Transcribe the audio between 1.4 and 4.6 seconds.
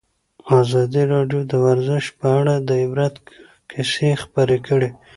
د ورزش په اړه د عبرت کیسې خبر